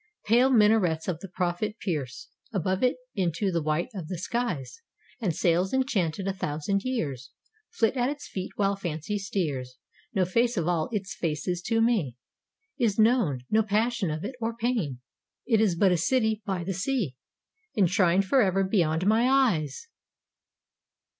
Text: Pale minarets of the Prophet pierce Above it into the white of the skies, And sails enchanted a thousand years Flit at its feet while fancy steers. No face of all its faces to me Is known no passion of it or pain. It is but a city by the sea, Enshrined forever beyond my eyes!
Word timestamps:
Pale 0.25 0.49
minarets 0.53 1.07
of 1.07 1.19
the 1.19 1.27
Prophet 1.27 1.77
pierce 1.77 2.29
Above 2.51 2.81
it 2.81 2.95
into 3.13 3.51
the 3.51 3.61
white 3.61 3.89
of 3.93 4.07
the 4.07 4.17
skies, 4.17 4.81
And 5.19 5.35
sails 5.35 5.73
enchanted 5.75 6.27
a 6.27 6.33
thousand 6.33 6.83
years 6.83 7.29
Flit 7.69 7.95
at 7.95 8.09
its 8.09 8.27
feet 8.27 8.49
while 8.55 8.75
fancy 8.75 9.19
steers. 9.19 9.77
No 10.11 10.25
face 10.25 10.57
of 10.57 10.67
all 10.67 10.89
its 10.91 11.13
faces 11.13 11.61
to 11.67 11.81
me 11.81 12.17
Is 12.79 12.97
known 12.97 13.41
no 13.51 13.61
passion 13.61 14.09
of 14.09 14.23
it 14.25 14.33
or 14.41 14.55
pain. 14.57 15.01
It 15.45 15.61
is 15.61 15.75
but 15.75 15.91
a 15.91 15.97
city 15.97 16.41
by 16.47 16.63
the 16.63 16.73
sea, 16.73 17.15
Enshrined 17.77 18.25
forever 18.25 18.63
beyond 18.63 19.05
my 19.05 19.29
eyes! 19.29 19.87